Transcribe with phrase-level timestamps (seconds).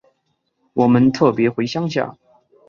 [0.73, 2.17] 我们特別回乡下